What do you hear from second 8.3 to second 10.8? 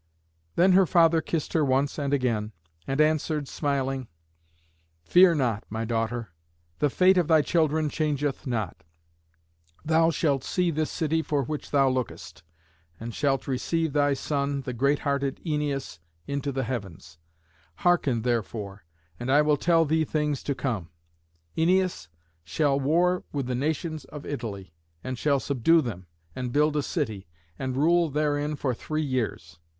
not. Thou shalt see